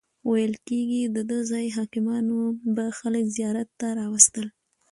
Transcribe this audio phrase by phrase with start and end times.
[0.29, 2.39] ویل کیږي دده ځایي حاکمانو
[2.75, 4.47] به خلک زیارت ته راوستل.